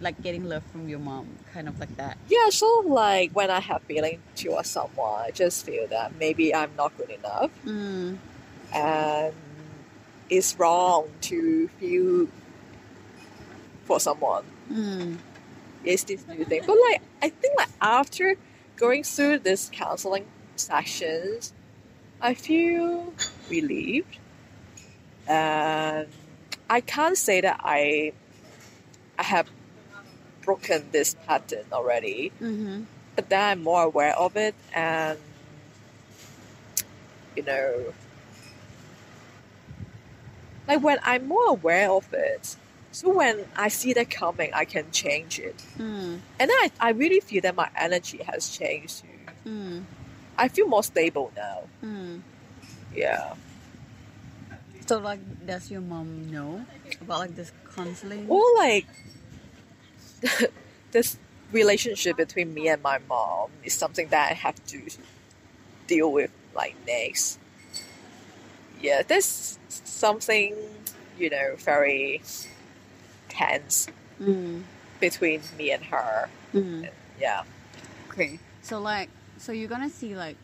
[0.00, 2.18] Like getting love from your mom, kind of like that.
[2.28, 6.70] Yeah, so like when I have feeling towards someone, I just feel that maybe I'm
[6.76, 8.18] not good enough Mm.
[8.74, 9.32] and
[10.30, 12.28] it's wrong to feel
[13.84, 14.44] for someone.
[14.72, 15.18] Mm.
[15.84, 16.62] It's this new thing.
[16.66, 18.36] But like I think like after
[18.76, 21.52] going through this counseling sessions,
[22.20, 23.12] I feel
[23.50, 24.18] relieved.
[25.28, 26.08] And
[26.68, 28.12] I can't say that I
[29.18, 29.48] I have
[30.42, 32.32] broken this pattern already.
[32.40, 32.82] Mm-hmm.
[33.16, 35.18] but then I'm more aware of it and
[37.36, 37.94] you know
[40.68, 42.56] like when I'm more aware of it
[42.92, 46.20] so when I see that coming I can change it Mm.
[46.38, 49.08] and then I, I really feel that my energy has changed too
[49.50, 49.84] Mm.
[50.38, 52.20] I feel more stable now Mm.
[52.94, 53.34] yeah
[54.86, 56.66] So like, does your mom know
[57.00, 58.26] about like this counseling?
[58.28, 58.86] or like
[60.92, 61.16] this
[61.52, 64.80] relationship between me and my mom is something that I have to
[65.86, 67.38] deal with like next.
[68.84, 70.54] Yeah, there's something,
[71.18, 72.20] you know, very
[73.28, 73.88] tense
[74.20, 74.62] Mm.
[75.00, 76.28] between me and her.
[76.52, 76.88] Mm.
[77.18, 77.42] Yeah.
[78.10, 78.38] Okay.
[78.62, 80.36] So like, so you're gonna see like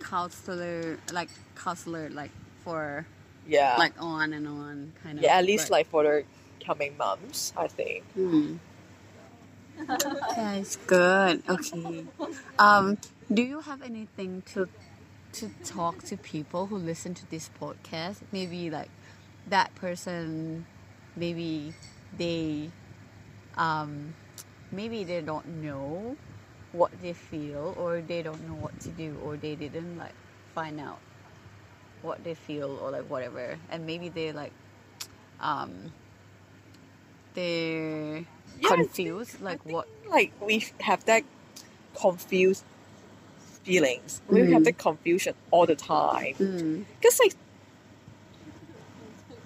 [0.00, 2.30] counselor, like counselor, like
[2.64, 3.06] for
[3.46, 3.76] Yeah.
[3.78, 5.22] like on and on kind of.
[5.24, 6.24] yeah, at least but- like for the
[6.64, 8.02] coming months, I think.
[8.14, 8.56] Hmm.
[10.36, 11.42] That's good.
[11.48, 12.04] Okay.
[12.58, 12.98] Um,
[13.32, 14.68] do you have anything to
[15.32, 18.16] to talk to people who listen to this podcast?
[18.32, 18.90] Maybe like
[19.48, 20.66] that person,
[21.16, 21.72] maybe
[22.16, 22.70] they,
[23.56, 24.14] um,
[24.70, 26.16] maybe they don't know
[26.72, 30.14] what they feel, or they don't know what to do, or they didn't like
[30.54, 30.98] find out
[32.02, 34.52] what they feel, or like whatever, and maybe they like,
[35.40, 35.92] um,
[37.34, 41.24] they're Yeah, I think- confused, like what Like we have that
[41.94, 42.64] confused
[43.64, 44.20] feelings.
[44.28, 44.64] We have Mm.
[44.64, 46.34] the confusion all the time.
[46.38, 46.84] Mm.
[47.00, 47.34] Because like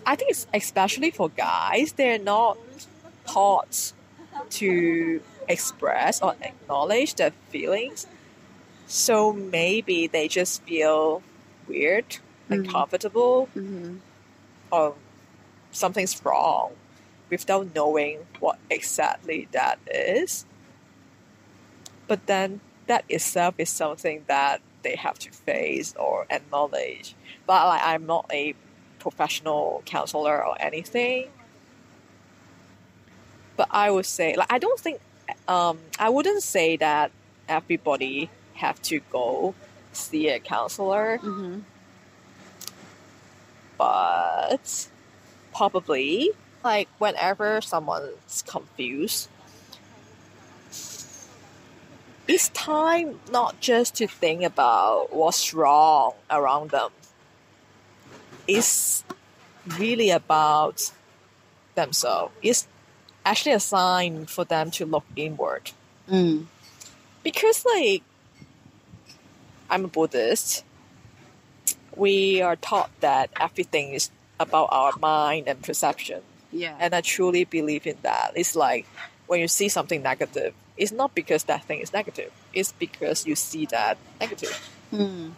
[0.07, 2.59] I think it's especially for guys, they're not
[3.27, 3.93] taught
[4.51, 8.07] to express or acknowledge their feelings.
[8.87, 11.23] So maybe they just feel
[11.67, 12.55] weird, Mm.
[12.59, 13.99] uncomfortable, Mhm.
[14.71, 14.95] or
[15.73, 16.73] something's wrong
[17.29, 20.47] without knowing what exactly that is.
[22.07, 27.15] But then that itself is something that they have to face or acknowledge.
[27.47, 28.55] But like I'm not a
[28.99, 31.29] professional counselor or anything.
[33.57, 35.01] But I would say like I don't think
[35.49, 37.11] um I wouldn't say that
[37.49, 39.55] everybody have to go
[39.93, 41.63] see a counselor Mhm.
[43.79, 44.89] but
[45.55, 46.31] probably
[46.65, 49.29] like whenever someone's confused
[52.29, 56.91] it's time not just to think about what's wrong around them.
[58.49, 59.05] It's
[59.79, 60.93] really about
[61.75, 62.33] themselves.
[62.43, 62.67] It's
[63.25, 65.73] actually a sign for them to look inward.
[66.09, 66.47] Mm.
[67.25, 68.03] because like
[69.69, 70.65] i'm a buddhist.
[71.97, 76.23] We are taught that everything is about our mind and perception.
[76.53, 76.77] Yeah.
[76.79, 78.33] and i truly believe in that.
[78.37, 78.87] It's like
[79.27, 82.33] when you see something negative it's not because that thing is negative.
[82.53, 84.71] It's because you see that negative.
[84.93, 85.33] Mm.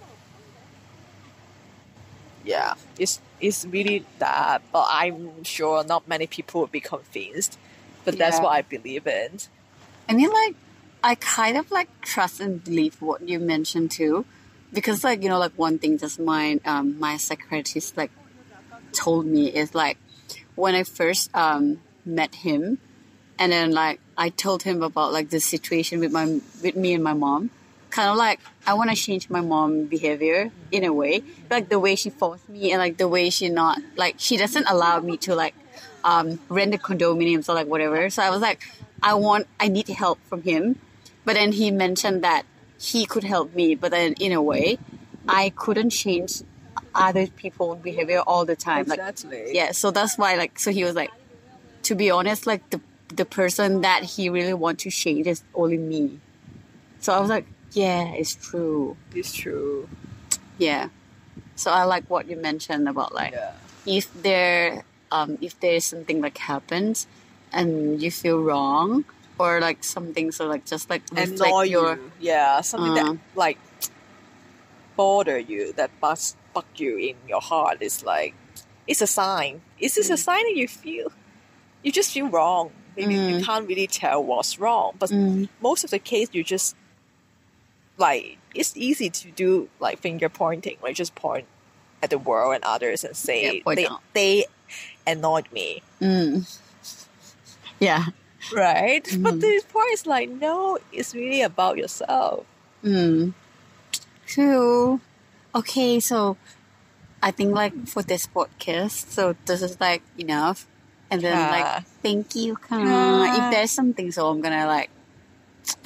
[2.44, 2.74] yeah.
[2.98, 7.56] It's it's really that but i'm sure not many people would be convinced
[8.04, 9.38] but that's what i believe in.
[10.08, 10.54] I mean, like,
[11.04, 14.24] I kind of like trust and believe what you mentioned too,
[14.72, 18.10] because like you know, like one thing just my um my psychiatrist like
[18.92, 19.98] told me is like
[20.56, 22.78] when I first um met him,
[23.38, 27.02] and then like I told him about like the situation with my with me and
[27.02, 27.50] my mom.
[27.90, 31.78] Kind of like I want to change my mom behavior in a way, like the
[31.78, 35.16] way she forced me and like the way she not like she doesn't allow me
[35.18, 35.54] to like
[36.04, 38.10] um, rent the condominiums or like whatever.
[38.10, 38.66] So I was like,
[39.02, 40.78] I want, I need help from him.
[41.24, 42.44] But then he mentioned that
[42.80, 44.78] he could help me, but then in a way,
[45.28, 46.42] I couldn't change
[46.94, 48.86] other people's behavior all the time.
[48.86, 51.10] Like, exactly yeah, so that's why, like, so he was like,
[51.82, 55.78] to be honest, like the the person that he really want to change is only
[55.78, 56.20] me.
[57.00, 58.96] So I was like, yeah, it's true.
[59.14, 59.88] it's true
[60.58, 60.88] Yeah.
[61.56, 63.52] So I like what you mentioned about like Yeah.
[63.86, 67.06] if there um if there is something like happens
[67.52, 69.04] and you feel wrong
[69.38, 72.10] or like something so like just like Annoy your you.
[72.20, 73.12] Yeah, something Uh.
[73.14, 73.58] that like
[74.96, 78.34] bother you, that buzz bug you in your heart is like
[78.86, 79.60] it's a sign.
[79.78, 80.18] It's just a Mm.
[80.18, 81.12] sign that you feel
[81.82, 82.70] you just feel wrong.
[82.98, 83.44] Maybe you Mm.
[83.44, 84.96] can't really tell what's wrong.
[84.98, 86.74] But Mm, most of the case you just
[87.96, 91.46] like it's easy to do like finger pointing, like just point
[92.02, 94.00] at the world and others and say Yeah, they, out.
[94.14, 94.44] they
[95.06, 95.82] annoyed me.
[96.00, 96.44] mm.
[97.80, 98.06] Yeah.
[98.52, 99.04] Right?
[99.22, 99.40] But Mhm.
[99.40, 102.46] the point is like no, it's really about yourself.
[102.84, 103.34] Mm.
[104.26, 105.00] So,
[105.54, 106.36] okay, so
[107.22, 110.66] I think like for this podcast, so this is like enough
[111.11, 111.51] And then Ah.
[111.55, 111.69] like,
[112.05, 112.77] thank you, Ka.
[112.79, 113.37] Ah.
[113.37, 114.89] If there's something, so I'm gonna like,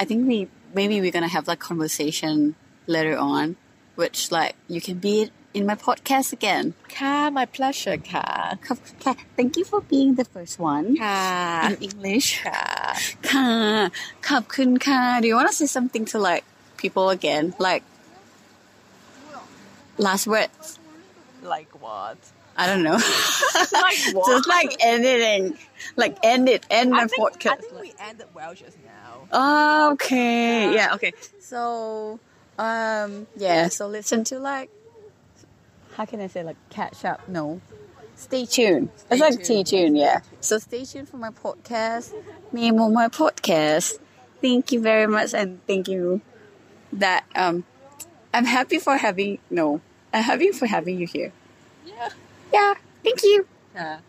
[0.02, 0.38] I think we
[0.80, 2.56] maybe we're gonna have like conversation
[2.96, 3.46] later on,
[4.02, 5.16] which like you can be
[5.58, 6.66] in my podcast again.
[6.96, 8.26] Ka, my pleasure, Ka.
[8.66, 11.16] Ka- Ka, Thank you for being the first one Ka.
[11.72, 12.28] in English.
[12.48, 12.62] Ka.
[13.32, 13.50] ค่ะ
[14.30, 16.46] ขอบคุณค่ะ Do you want to say something to like
[16.82, 17.84] people again like
[19.98, 20.80] last words
[21.56, 22.18] Like what?
[22.63, 22.93] I don't know.
[22.93, 24.27] Like what?
[24.29, 25.59] just like anything
[25.97, 29.27] like end it end I my think, I think we ended well just now.
[29.33, 30.67] oh, okay.
[30.67, 30.73] Yeah.
[30.73, 31.13] yeah okay.
[31.41, 32.21] So
[32.57, 34.71] um yeah so listen to like
[35.95, 37.29] how can I say like catch up?
[37.29, 37.61] No.
[38.15, 38.91] Stay tuned.
[39.11, 39.99] It's like stay tuned.
[39.99, 42.13] Yeah so stay tuned for my podcast.
[42.53, 43.99] Memo my podcast.
[44.41, 46.21] Thank you very much and thank you.
[46.93, 47.65] That um
[48.33, 49.81] I'm happy for having no.
[50.13, 51.33] I'm happy for having you here.
[51.85, 52.11] Yeah.
[52.53, 52.75] Yeah
[53.05, 53.47] thank you.
[53.75, 54.01] Bye